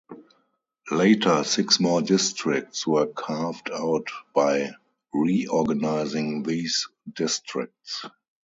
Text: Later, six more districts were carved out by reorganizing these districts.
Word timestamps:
Later, 0.89 1.43
six 1.43 1.79
more 1.79 2.01
districts 2.01 2.87
were 2.87 3.05
carved 3.05 3.69
out 3.71 4.07
by 4.33 4.71
reorganizing 5.13 6.41
these 6.41 6.87
districts. 7.13 8.03